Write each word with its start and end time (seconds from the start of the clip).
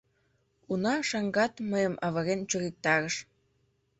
Уна, 0.71 0.95
шаҥгат 1.09 1.53
мыйым 1.71 1.95
авырен 2.05 2.41
чуриктарыш. 2.49 3.15